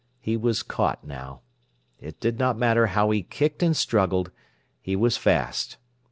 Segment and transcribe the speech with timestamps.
[0.19, 1.41] He was caught now.
[1.99, 4.31] It did not matter how he kicked and struggled,
[4.81, 5.77] he was fast.